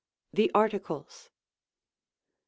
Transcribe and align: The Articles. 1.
The 0.33 0.49
Articles. 0.55 1.29
1. 1.29 1.31